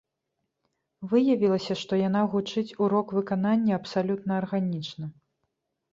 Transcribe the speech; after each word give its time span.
Выявілася, 1.11 1.73
што 1.83 1.93
яна 2.07 2.21
гучыць 2.35 2.75
у 2.81 2.89
рок-выкананні 2.97 3.77
абсалютна 3.81 4.31
арганічна. 4.45 5.05